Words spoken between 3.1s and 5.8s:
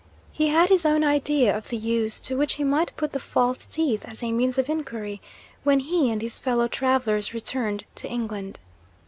the false teeth as a means of inquiry when